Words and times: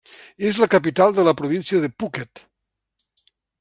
És 0.51 0.59
la 0.63 0.67
capital 0.75 1.13
de 1.19 1.27
la 1.29 1.35
província 1.43 1.85
de 1.87 1.93
Phuket. 2.01 2.47